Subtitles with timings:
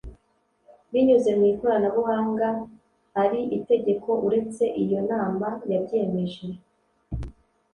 [0.91, 2.47] binyuze mu ikoranabuhanga
[3.21, 6.45] ari itegeko uretse iyo nama yabyemeje